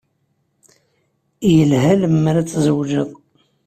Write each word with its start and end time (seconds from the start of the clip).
Yelha 1.55 1.93
lemmer 2.01 2.35
ad 2.37 2.47
tzewǧeḍ. 2.47 3.09